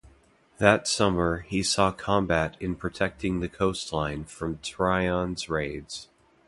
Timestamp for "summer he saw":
0.87-1.91